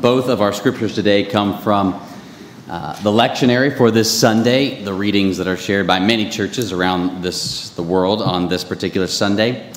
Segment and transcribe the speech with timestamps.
[0.00, 2.00] Both of our scriptures today come from
[2.68, 7.20] uh, the lectionary for this Sunday, the readings that are shared by many churches around
[7.20, 9.72] this, the world on this particular Sunday.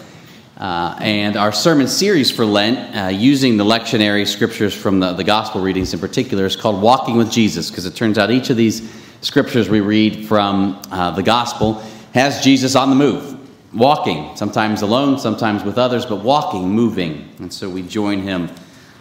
[0.58, 5.24] Uh, and our sermon series for Lent, uh, using the lectionary scriptures from the, the
[5.24, 8.58] gospel readings in particular, is called Walking with Jesus, because it turns out each of
[8.58, 11.84] these scriptures we read from uh, the gospel
[12.14, 13.40] has Jesus on the move,
[13.74, 17.28] walking, sometimes alone, sometimes with others, but walking, moving.
[17.40, 18.52] And so we join him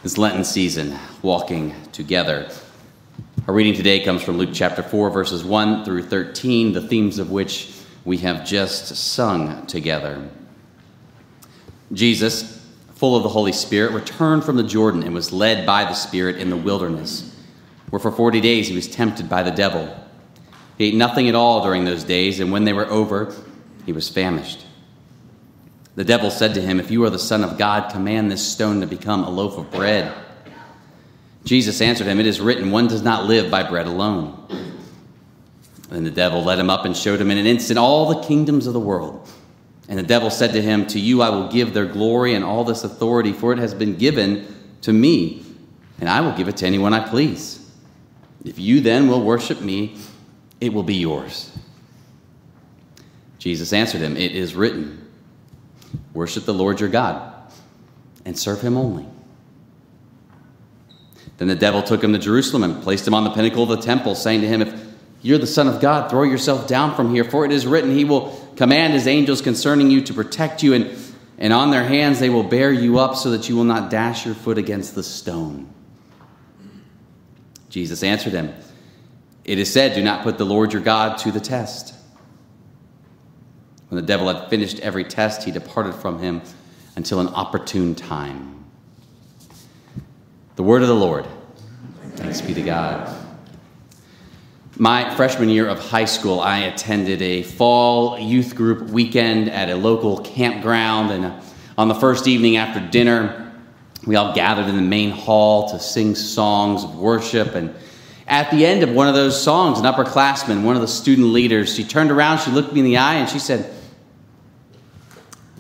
[0.02, 2.50] this Lenten season, walking together.
[3.46, 7.30] Our reading today comes from Luke chapter 4, verses 1 through 13, the themes of
[7.30, 7.74] which
[8.06, 10.26] we have just sung together.
[11.92, 15.92] Jesus, full of the Holy Spirit, returned from the Jordan and was led by the
[15.92, 17.36] Spirit in the wilderness,
[17.90, 19.94] where for 40 days he was tempted by the devil.
[20.78, 23.34] He ate nothing at all during those days, and when they were over,
[23.84, 24.64] he was famished.
[25.96, 28.80] The devil said to him, If you are the Son of God, command this stone
[28.80, 30.12] to become a loaf of bread.
[31.44, 34.36] Jesus answered him, It is written, One does not live by bread alone.
[35.88, 38.66] Then the devil led him up and showed him in an instant all the kingdoms
[38.66, 39.28] of the world.
[39.88, 42.62] And the devil said to him, To you I will give their glory and all
[42.62, 44.46] this authority, for it has been given
[44.82, 45.44] to me,
[45.98, 47.68] and I will give it to anyone I please.
[48.44, 49.96] If you then will worship me,
[50.60, 51.50] it will be yours.
[53.38, 55.09] Jesus answered him, It is written.
[56.12, 57.34] Worship the Lord your God
[58.24, 59.06] and serve him only.
[61.38, 63.80] Then the devil took him to Jerusalem and placed him on the pinnacle of the
[63.80, 64.80] temple, saying to him, If
[65.22, 68.04] you're the Son of God, throw yourself down from here, for it is written, He
[68.04, 70.90] will command His angels concerning you to protect you, and,
[71.38, 74.26] and on their hands they will bear you up so that you will not dash
[74.26, 75.72] your foot against the stone.
[77.70, 78.52] Jesus answered him,
[79.44, 81.94] It is said, Do not put the Lord your God to the test.
[83.90, 86.42] When the devil had finished every test, he departed from him
[86.94, 88.64] until an opportune time.
[90.54, 91.26] The word of the Lord.
[92.14, 93.16] Thanks be to God.
[94.76, 99.74] My freshman year of high school, I attended a fall youth group weekend at a
[99.74, 101.10] local campground.
[101.10, 101.40] And uh,
[101.76, 103.52] on the first evening after dinner,
[104.06, 107.56] we all gathered in the main hall to sing songs of worship.
[107.56, 107.74] And
[108.28, 111.74] at the end of one of those songs, an upperclassman, one of the student leaders,
[111.74, 113.74] she turned around, she looked me in the eye, and she said,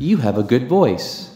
[0.00, 1.28] you have a good voice.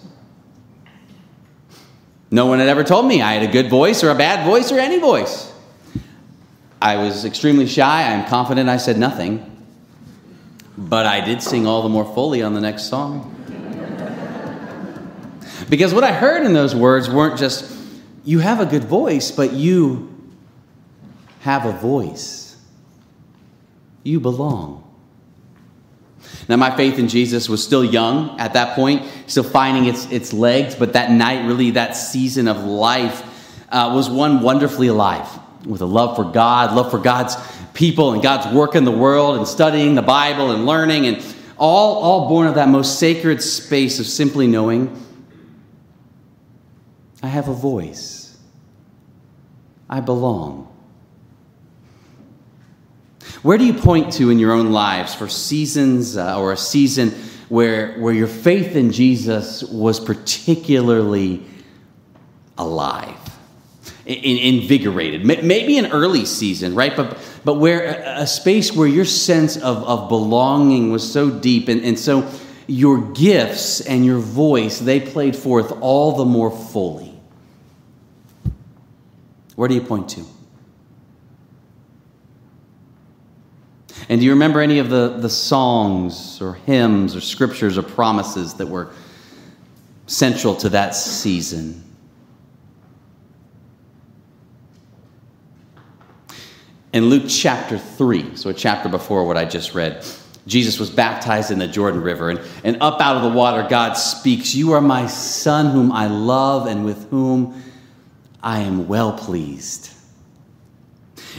[2.30, 4.72] No one had ever told me I had a good voice or a bad voice
[4.72, 5.52] or any voice.
[6.80, 8.12] I was extremely shy.
[8.12, 9.50] I'm confident I said nothing.
[10.76, 13.30] But I did sing all the more fully on the next song.
[15.68, 17.70] because what I heard in those words weren't just,
[18.24, 20.10] you have a good voice, but you
[21.40, 22.56] have a voice.
[24.02, 24.83] You belong.
[26.48, 30.32] Now, my faith in Jesus was still young at that point, still finding its, its
[30.32, 33.22] legs, but that night, really, that season of life
[33.70, 35.28] uh, was one wonderfully alive
[35.66, 37.36] with a love for God, love for God's
[37.72, 42.02] people and God's work in the world, and studying the Bible and learning, and all,
[42.02, 45.00] all born of that most sacred space of simply knowing
[47.22, 48.36] I have a voice,
[49.88, 50.73] I belong.
[53.44, 57.10] Where do you point to in your own lives for seasons uh, or a season
[57.50, 61.44] where, where your faith in Jesus was particularly
[62.56, 63.18] alive,
[64.06, 65.26] in, invigorated?
[65.26, 66.96] Maybe an early season, right?
[66.96, 71.68] But, but where a, a space where your sense of, of belonging was so deep
[71.68, 72.26] and, and so
[72.66, 77.12] your gifts and your voice, they played forth all the more fully.
[79.54, 80.24] Where do you point to?
[84.08, 88.54] And do you remember any of the, the songs or hymns or scriptures or promises
[88.54, 88.90] that were
[90.06, 91.82] central to that season?
[96.92, 100.06] In Luke chapter 3, so a chapter before what I just read,
[100.46, 103.94] Jesus was baptized in the Jordan River, and, and up out of the water, God
[103.94, 107.60] speaks, You are my son, whom I love, and with whom
[108.42, 109.90] I am well pleased.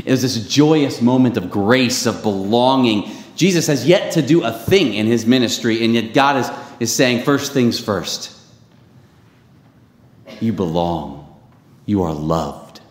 [0.04, 3.10] It was this joyous moment of grace, of belonging.
[3.36, 6.50] Jesus has yet to do a thing in his ministry, and yet God is,
[6.80, 8.32] is saying, first things first.
[10.42, 11.22] You belong.
[11.86, 12.82] You are loved.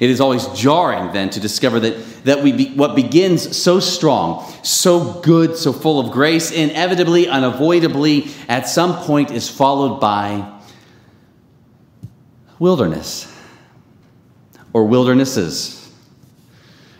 [0.00, 4.44] It is always jarring then to discover that, that we be, what begins so strong,
[4.62, 10.58] so good, so full of grace, inevitably, unavoidably, at some point is followed by
[12.58, 13.37] wilderness
[14.72, 15.92] or wildernesses.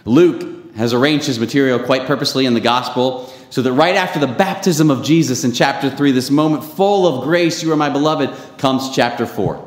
[0.05, 4.27] Luke has arranged his material quite purposely in the gospel so that right after the
[4.27, 8.31] baptism of Jesus in chapter 3, this moment full of grace, you are my beloved,
[8.59, 9.67] comes chapter 4.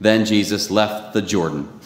[0.00, 1.80] Then Jesus left the Jordan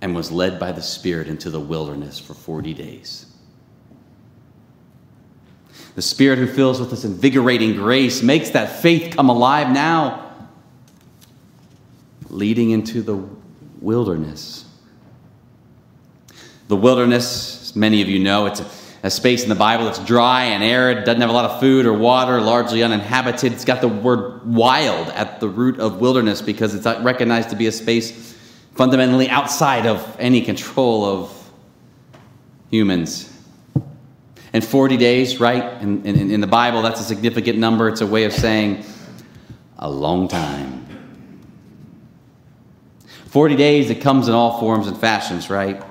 [0.00, 3.26] and was led by the Spirit into the wilderness for 40 days.
[5.94, 10.23] The Spirit who fills with this invigorating grace makes that faith come alive now,
[12.30, 13.22] leading into the
[13.80, 14.64] wilderness.
[16.68, 18.66] The wilderness, many of you know, it's a,
[19.04, 21.84] a space in the Bible that's dry and arid, doesn't have a lot of food
[21.84, 23.52] or water, largely uninhabited.
[23.52, 27.66] It's got the word wild at the root of wilderness because it's recognized to be
[27.66, 28.34] a space
[28.74, 31.50] fundamentally outside of any control of
[32.70, 33.30] humans.
[34.52, 35.82] And 40 days, right?
[35.82, 37.88] In, in, in, the Bible, that's a significant number.
[37.88, 38.84] It's a way of saying
[39.78, 40.83] a long time.
[43.34, 45.82] 40 days, it comes in all forms and fashions, right?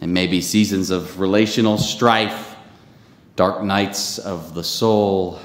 [0.00, 2.54] And maybe seasons of relational strife,
[3.34, 5.40] dark nights of the soul,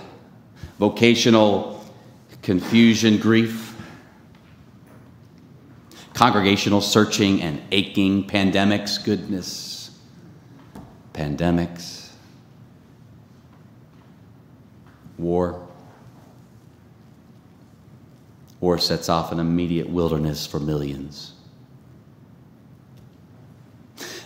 [0.77, 1.83] vocational
[2.43, 3.75] confusion, grief,
[6.13, 9.89] congregational searching and aching, pandemics, goodness,
[11.15, 12.11] pandemics,
[15.17, 15.64] war.
[18.65, 21.33] War sets off an immediate wilderness for millions.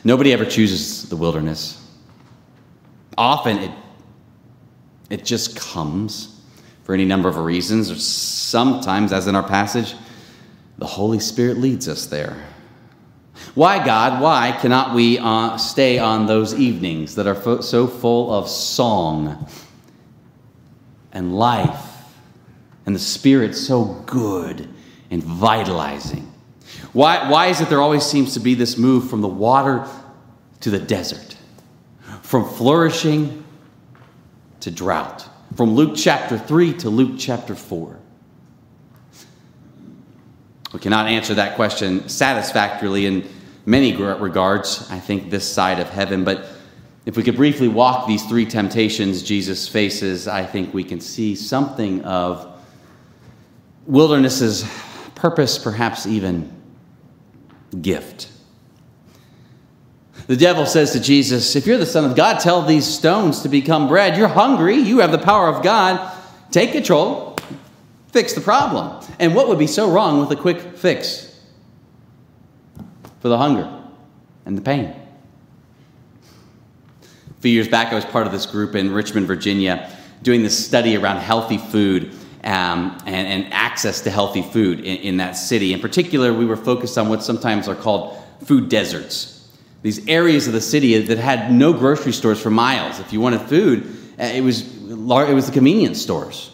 [0.06, 1.86] Nobody ever chooses the wilderness.
[3.18, 3.71] Often it,
[5.09, 6.39] it just comes
[6.86, 9.94] for any number of reasons, or sometimes, as in our passage,
[10.77, 12.41] the Holy Spirit leads us there.
[13.56, 18.33] Why, God, why cannot we uh, stay on those evenings that are fo- so full
[18.33, 19.50] of song
[21.12, 21.88] and life
[22.89, 24.68] and the Spirit so good
[25.12, 26.33] and vitalizing?
[26.91, 29.88] Why, why is it there always seems to be this move from the water
[30.62, 31.38] to the desert,
[32.24, 33.45] from flourishing
[34.62, 38.00] to drought, from Luke chapter 3 to Luke chapter 4?
[40.74, 43.30] We cannot answer that question satisfactorily in
[43.68, 46.24] many regards, I think, this side of heaven.
[46.24, 46.47] But
[47.06, 51.36] if we could briefly walk these three temptations Jesus faces, I think we can see
[51.36, 52.56] something of
[53.89, 54.63] wilderness's
[55.15, 56.56] purpose, perhaps even
[57.81, 58.30] gift.
[60.27, 63.50] The devil says to Jesus, If you're the Son of God, tell these stones to
[63.50, 64.15] become bread.
[64.15, 66.15] You're hungry, you have the power of God.
[66.51, 67.36] Take control,
[68.12, 69.03] fix the problem.
[69.18, 71.41] And what would be so wrong with a quick fix
[73.21, 73.83] for the hunger
[74.45, 74.95] and the pain?
[77.01, 79.91] A few years back, I was part of this group in Richmond, Virginia,
[80.21, 82.13] doing this study around healthy food
[82.44, 85.74] um, and, and, access to healthy food in, in that city.
[85.74, 89.47] In particular, we were focused on what sometimes are called food deserts.
[89.81, 93.00] These areas of the city that had no grocery stores for miles.
[93.00, 93.86] If you wanted food,
[94.19, 96.51] uh, it was, it was the convenience stores.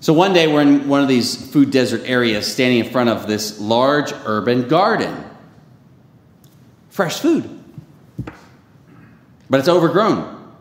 [0.00, 3.26] So one day we're in one of these food desert areas, standing in front of
[3.26, 5.24] this large urban garden.
[6.88, 7.58] Fresh food.
[9.50, 10.54] But it's overgrown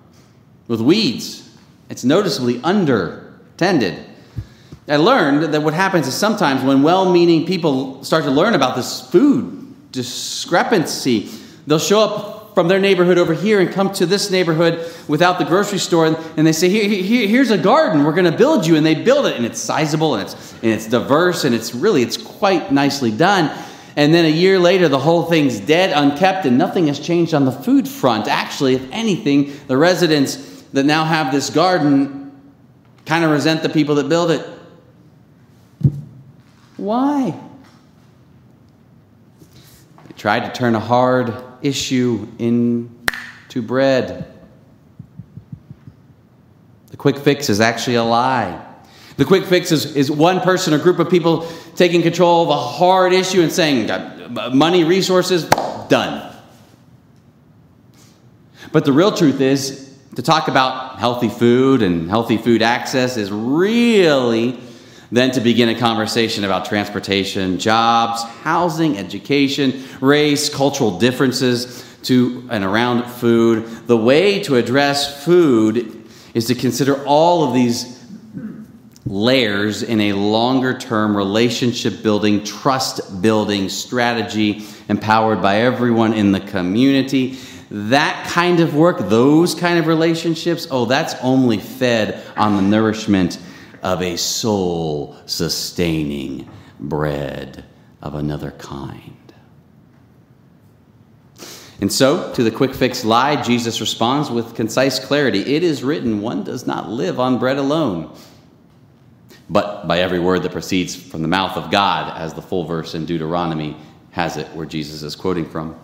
[0.67, 1.49] with weeds.
[1.89, 4.08] It's noticeably undertended.
[4.89, 8.75] I learned that what happens is sometimes when well meaning people start to learn about
[8.75, 11.29] this food discrepancy,
[11.67, 15.45] they'll show up from their neighborhood over here and come to this neighborhood without the
[15.45, 18.03] grocery store and, and they say here, here, here's a garden.
[18.03, 20.71] We're going to build you and they build it and it's sizable and it's, and
[20.71, 23.55] it's diverse and it's really it's quite nicely done.
[23.95, 27.45] And then a year later the whole thing's dead unkept and nothing has changed on
[27.45, 28.27] the food front.
[28.27, 32.31] Actually if anything the residents that now have this garden
[33.05, 34.45] kind of resent the people that build it
[36.79, 37.39] why?
[40.07, 44.25] They tried to turn a hard issue into bread.
[46.87, 48.65] The quick fix is actually a lie.
[49.17, 51.45] The quick fix is, is one person or group of people
[51.75, 55.43] taking control of a hard issue and saying, uh, money, resources,
[55.89, 56.33] done.
[58.71, 63.31] But the real truth is, to talk about healthy food and healthy food access is
[63.31, 64.59] really
[65.11, 72.63] then to begin a conversation about transportation, jobs, housing, education, race, cultural differences to and
[72.63, 73.65] around food.
[73.87, 77.97] The way to address food is to consider all of these
[79.05, 86.39] layers in a longer term relationship building, trust building strategy empowered by everyone in the
[86.39, 87.37] community.
[87.71, 93.39] That kind of work, those kind of relationships, oh, that's only fed on the nourishment
[93.83, 97.65] of a soul sustaining bread
[98.01, 99.15] of another kind.
[101.81, 106.21] And so, to the quick fix lie, Jesus responds with concise clarity It is written,
[106.21, 108.13] one does not live on bread alone,
[109.49, 112.95] but by every word that proceeds from the mouth of God, as the full verse
[112.95, 113.77] in Deuteronomy
[114.11, 115.79] has it, where Jesus is quoting from.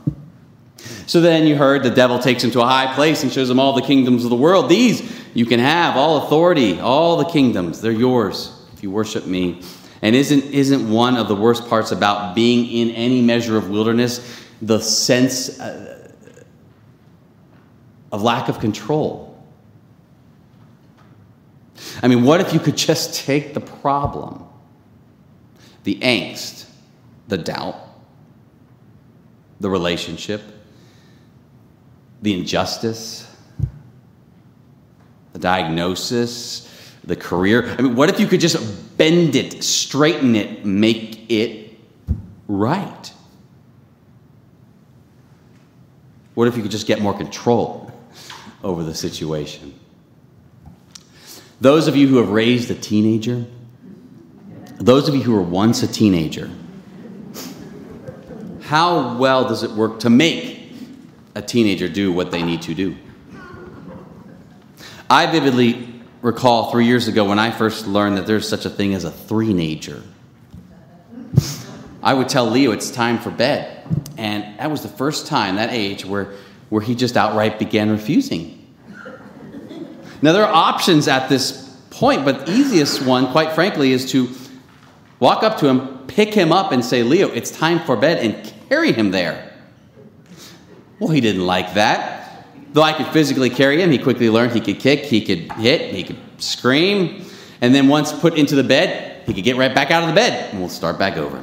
[1.07, 3.59] So then you heard the devil takes him to a high place and shows him
[3.59, 4.69] all the kingdoms of the world.
[4.69, 5.01] These
[5.33, 9.61] you can have, all authority, all the kingdoms, they're yours if you worship me.
[10.01, 14.43] And isn't, isn't one of the worst parts about being in any measure of wilderness
[14.61, 16.11] the sense uh,
[18.11, 19.43] of lack of control?
[22.01, 24.43] I mean, what if you could just take the problem,
[25.83, 26.69] the angst,
[27.27, 27.75] the doubt,
[29.59, 30.41] the relationship,
[32.21, 33.29] the injustice,
[35.33, 36.69] the diagnosis,
[37.03, 37.67] the career?
[37.77, 41.77] I mean, what if you could just bend it, straighten it, make it
[42.47, 43.13] right?
[46.33, 47.91] What if you could just get more control
[48.63, 49.79] over the situation?
[51.61, 53.45] Those of you who have raised a teenager,
[54.77, 56.51] those of you who were once a teenager,
[58.61, 60.54] how well does it work to make
[61.35, 62.95] a teenager do what they need to do?
[65.09, 68.95] I vividly recall three years ago when I first learned that there's such a thing
[68.95, 70.01] as a three-nager.
[72.01, 73.85] I would tell Leo it's time for bed.
[74.17, 76.33] And that was the first time, that age, where,
[76.69, 78.65] where he just outright began refusing.
[80.21, 84.29] Now, there are options at this point, but the easiest one, quite frankly, is to
[85.19, 88.53] walk up to him, pick him up, and say, Leo, it's time for bed, and
[88.69, 89.54] carry him there.
[90.99, 92.45] Well, he didn't like that.
[92.73, 95.93] Though I could physically carry him, he quickly learned he could kick, he could hit,
[95.93, 97.25] he could scream,
[97.61, 100.15] and then once put into the bed, he could get right back out of the
[100.15, 101.41] bed, and we'll start back over.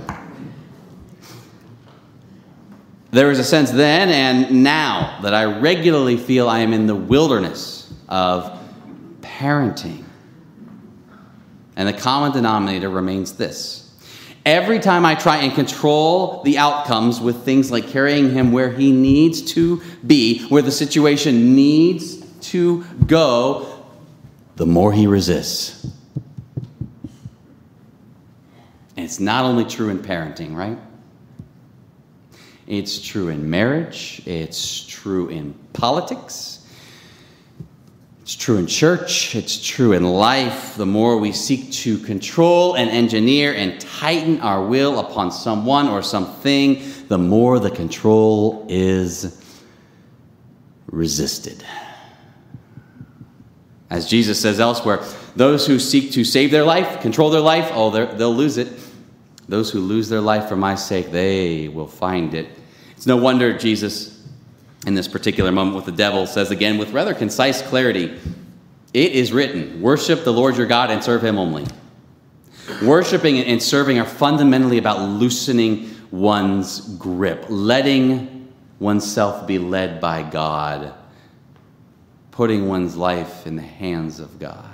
[3.13, 6.95] There is a sense then and now that I regularly feel I am in the
[6.95, 8.59] wilderness of
[9.21, 10.05] parenting.
[11.77, 13.92] And the common denominator remains this.
[14.45, 18.91] Every time I try and control the outcomes with things like carrying him where he
[18.91, 22.17] needs to be, where the situation needs
[22.51, 23.85] to go,
[24.57, 25.85] the more he resists.
[28.97, 30.79] And it's not only true in parenting, right?
[32.67, 36.52] It's true in marriage, it's true in politics,
[38.23, 40.77] it's true in church, it's true in life.
[40.77, 46.03] The more we seek to control and engineer and tighten our will upon someone or
[46.03, 49.43] something, the more the control is
[50.87, 51.65] resisted.
[53.91, 57.91] As Jesus says elsewhere, those who seek to save their life, control their life, oh,
[57.91, 58.69] they'll lose it.
[59.49, 62.49] Those who lose their life for my sake, they will find it.
[62.93, 64.12] It's no wonder Jesus,
[64.87, 68.19] in this particular moment with the devil, says again with rather concise clarity
[68.93, 71.67] It is written, worship the Lord your God and serve him only.
[72.83, 80.95] Worshipping and serving are fundamentally about loosening one's grip, letting oneself be led by God,
[82.31, 84.69] putting one's life in the hands of God.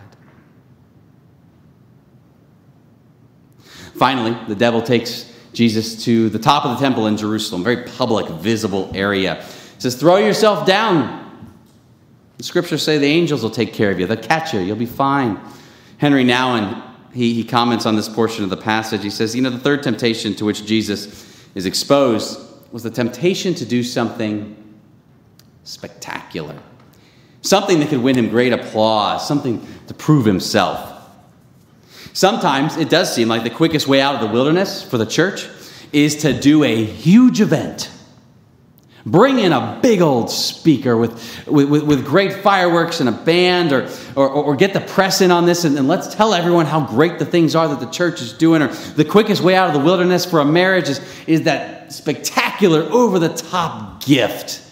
[3.94, 8.28] Finally, the devil takes Jesus to the top of the temple in Jerusalem, very public,
[8.28, 9.44] visible area.
[9.78, 11.24] He says, Throw yourself down.
[12.36, 14.86] The scriptures say the angels will take care of you, they'll catch you, you'll be
[14.86, 15.40] fine.
[15.98, 16.82] Henry Nouwen,
[17.12, 19.02] he, he comments on this portion of the passage.
[19.04, 22.40] He says, You know, the third temptation to which Jesus is exposed
[22.72, 24.56] was the temptation to do something
[25.62, 26.56] spectacular,
[27.42, 30.96] something that could win him great applause, something to prove himself.
[32.12, 35.46] Sometimes it does seem like the quickest way out of the wilderness for the church
[35.92, 37.92] is to do a huge event.
[39.06, 43.88] Bring in a big old speaker with, with, with, great fireworks and a band, or,
[44.16, 47.18] or, or get the press in on this, and, and let's tell everyone how great
[47.18, 48.60] the things are that the church is doing.
[48.60, 52.82] Or the quickest way out of the wilderness for a marriage is, is that spectacular,
[52.82, 54.68] over the top gift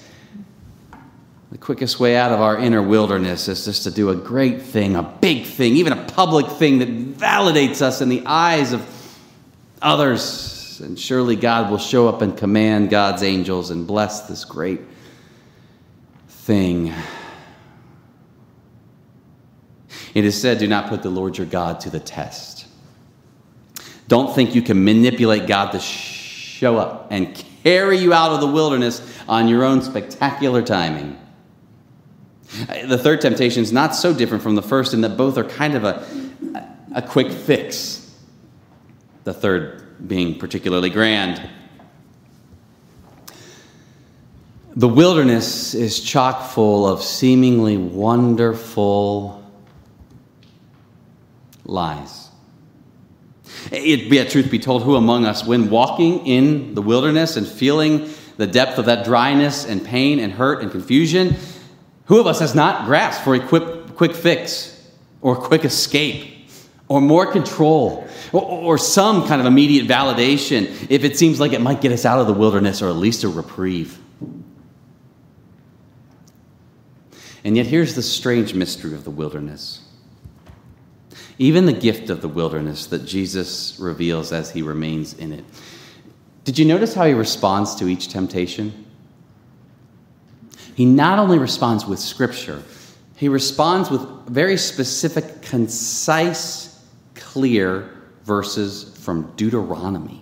[1.56, 4.94] the quickest way out of our inner wilderness is just to do a great thing,
[4.94, 8.86] a big thing, even a public thing that validates us in the eyes of
[9.80, 10.55] others.
[10.80, 14.80] And surely God will show up and command God's angels and bless this great
[16.28, 16.92] thing.
[20.14, 22.66] It is said, Do not put the Lord your God to the test.
[24.08, 28.46] Don't think you can manipulate God to show up and carry you out of the
[28.46, 31.18] wilderness on your own spectacular timing.
[32.86, 35.74] The third temptation is not so different from the first in that both are kind
[35.74, 36.06] of a,
[36.94, 38.14] a quick fix.
[39.24, 41.48] The third being particularly grand.
[44.74, 49.42] The wilderness is chock full of seemingly wonderful
[51.64, 52.28] lies.
[53.72, 58.10] It, yet, truth be told, who among us, when walking in the wilderness and feeling
[58.36, 61.36] the depth of that dryness and pain and hurt and confusion,
[62.04, 64.90] who of us has not grasped for a quick, quick fix
[65.22, 66.48] or quick escape
[66.88, 71.80] or more control or, some kind of immediate validation if it seems like it might
[71.80, 73.98] get us out of the wilderness or at least a reprieve?
[77.44, 79.82] And yet, here's the strange mystery of the wilderness.
[81.38, 85.44] Even the gift of the wilderness that Jesus reveals as he remains in it.
[86.44, 88.86] Did you notice how he responds to each temptation?
[90.74, 92.62] He not only responds with scripture,
[93.16, 97.95] he responds with very specific, concise, clear
[98.26, 100.20] verses from Deuteronomy.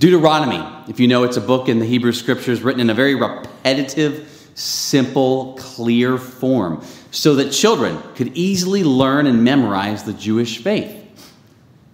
[0.00, 3.14] Deuteronomy, if you know, it's a book in the Hebrew scriptures written in a very
[3.14, 10.98] repetitive, simple, clear form so that children could easily learn and memorize the Jewish faith.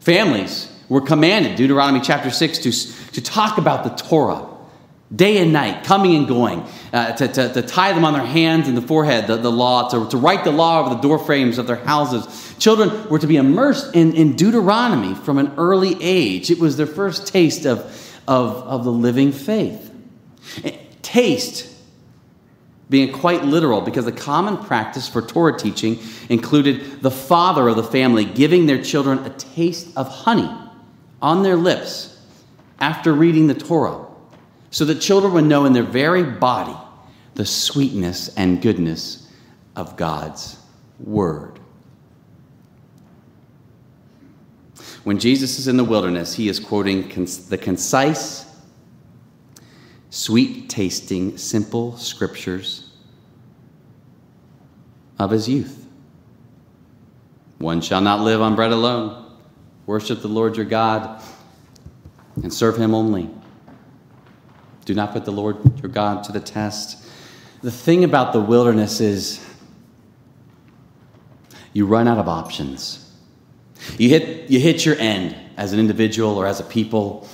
[0.00, 2.72] Families were commanded, Deuteronomy chapter 6, to,
[3.12, 4.48] to talk about the Torah
[5.14, 8.68] day and night, coming and going, uh, to, to, to, tie them on their hands
[8.68, 11.66] and the forehead, the, the law, to, to write the law over the doorframes of
[11.66, 12.47] their houses.
[12.58, 16.50] Children were to be immersed in, in Deuteronomy from an early age.
[16.50, 17.80] It was their first taste of,
[18.26, 19.92] of, of the living faith.
[20.64, 21.74] Eh, taste
[22.90, 25.98] being quite literal because the common practice for Torah teaching
[26.28, 30.50] included the father of the family giving their children a taste of honey
[31.20, 32.18] on their lips
[32.80, 34.06] after reading the Torah
[34.70, 36.76] so that children would know in their very body
[37.34, 39.30] the sweetness and goodness
[39.76, 40.58] of God's
[40.98, 41.57] word.
[45.08, 47.08] When Jesus is in the wilderness, he is quoting
[47.48, 48.44] the concise
[50.10, 52.90] sweet tasting, simple scriptures
[55.18, 55.86] of his youth.
[57.56, 59.32] One shall not live on bread alone.
[59.86, 61.22] Worship the Lord your God
[62.42, 63.30] and serve him only.
[64.84, 67.06] Do not put the Lord your God to the test.
[67.62, 69.42] The thing about the wilderness is
[71.72, 73.07] you run out of options.
[73.96, 77.28] You hit, you hit your end as an individual or as a people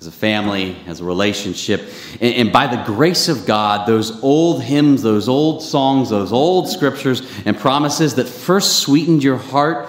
[0.00, 1.80] as a family, as a relationship.
[2.20, 6.68] And, and, by the grace of God, those old hymns, those old songs, those old
[6.68, 9.88] scriptures and promises that first sweetened your heart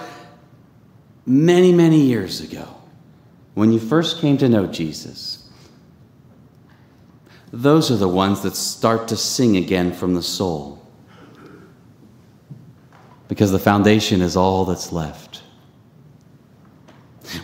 [1.26, 2.66] many, many years ago
[3.56, 5.48] when you first came to know Jesus,
[7.52, 10.86] those are the ones that start to sing again from the soul.
[13.28, 15.25] Because the foundation is all that's left.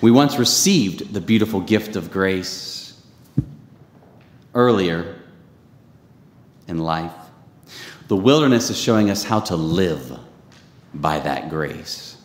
[0.01, 3.01] We once received the beautiful gift of grace
[4.55, 5.21] earlier
[6.69, 7.13] in life.
[8.09, 10.19] The wilderness is showing us how to live
[10.95, 12.17] by that grace.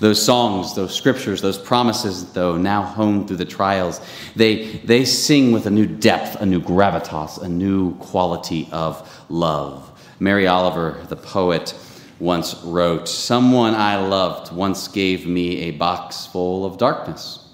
[0.00, 4.00] Those songs, those scriptures, those promises, though, now honed through the trials,
[4.36, 9.84] they, they sing with a new depth, a new gravitas, a new quality of love.
[10.20, 11.74] Mary Oliver, the poet,
[12.20, 17.44] once wrote Someone I loved once gave me a box full of darkness.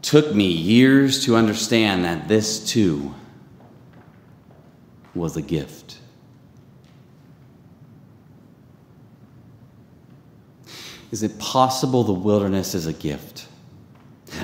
[0.00, 3.14] Took me years to understand that this too
[5.14, 5.98] was a gift.
[11.10, 13.46] Is it possible the wilderness is a gift?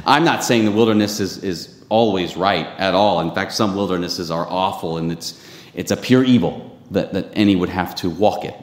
[0.04, 3.20] I'm not saying the wilderness is, is always right at all.
[3.20, 7.56] In fact, some wildernesses are awful and it's, it's a pure evil that, that any
[7.56, 8.54] would have to walk it.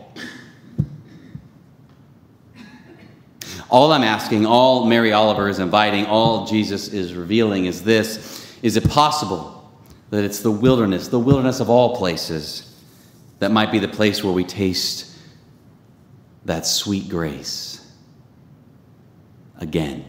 [3.69, 8.77] All I'm asking, all Mary Oliver is inviting, all Jesus is revealing is this Is
[8.77, 9.71] it possible
[10.11, 12.81] that it's the wilderness, the wilderness of all places,
[13.39, 15.17] that might be the place where we taste
[16.45, 17.91] that sweet grace
[19.57, 20.05] again?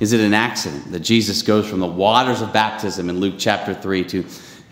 [0.00, 3.74] Is it an accident that Jesus goes from the waters of baptism in Luke chapter
[3.74, 4.24] 3 to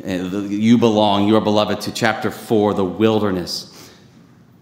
[0.04, 3.90] Uh, you belong, you are beloved, to chapter 4, the wilderness.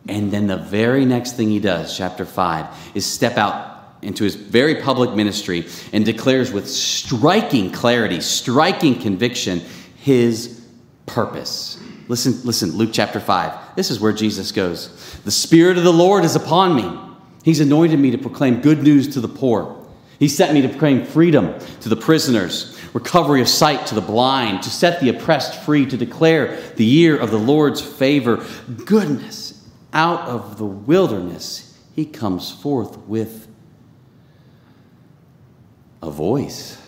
[0.09, 4.35] And then the very next thing he does, chapter 5, is step out into his
[4.35, 9.61] very public ministry and declares with striking clarity, striking conviction,
[9.97, 10.65] his
[11.07, 11.83] purpose.
[12.09, 13.77] Listen, listen, Luke chapter 5.
[13.77, 15.21] This is where Jesus goes.
[15.25, 16.99] The Spirit of the Lord is upon me.
[17.45, 19.87] He's anointed me to proclaim good news to the poor.
[20.19, 24.63] He sent me to proclaim freedom to the prisoners recovery of sight to the blind,
[24.63, 28.45] to set the oppressed free, to declare the year of the Lord's favor.
[28.85, 33.49] Goodness, out of the wilderness, he comes forth with
[36.03, 36.81] a voice,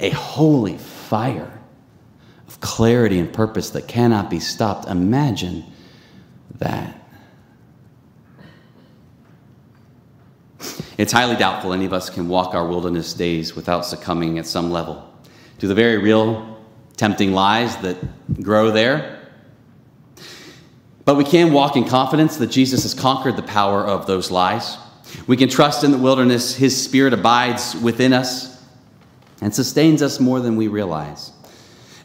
[0.00, 1.52] a holy fire,
[2.48, 4.88] of clarity and purpose that cannot be stopped.
[4.88, 5.64] Imagine
[6.58, 7.05] that.
[10.98, 14.70] It's highly doubtful any of us can walk our wilderness days without succumbing at some
[14.70, 15.12] level
[15.58, 16.58] to the very real,
[16.96, 17.98] tempting lies that
[18.42, 19.28] grow there.
[21.04, 24.78] But we can walk in confidence that Jesus has conquered the power of those lies.
[25.26, 28.58] We can trust in the wilderness, His Spirit abides within us
[29.42, 31.30] and sustains us more than we realize.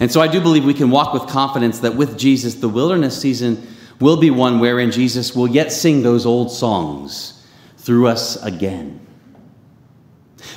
[0.01, 3.19] And so I do believe we can walk with confidence that with Jesus, the wilderness
[3.19, 3.65] season
[4.01, 7.40] will be one wherein Jesus will yet sing those old songs
[7.82, 9.00] through us again.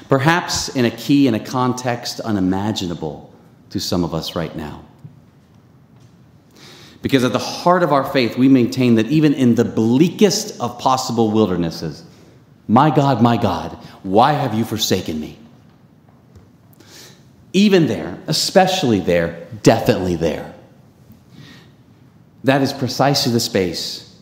[0.08, 3.32] Perhaps in a key and a context unimaginable
[3.70, 4.84] to some of us right now.
[7.02, 10.78] Because at the heart of our faith, we maintain that even in the bleakest of
[10.78, 12.04] possible wildernesses,
[12.68, 15.38] my God, my God, why have you forsaken me?
[17.52, 20.54] Even there, especially there, definitely there.
[22.44, 24.18] That is precisely the space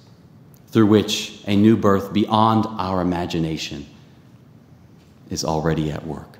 [0.68, 3.86] through which a new birth beyond our imagination
[5.30, 6.38] is already at work.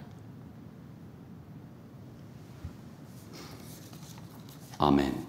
[4.81, 5.27] Amen.